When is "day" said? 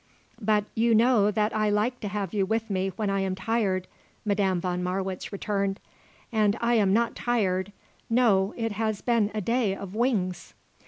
9.41-9.75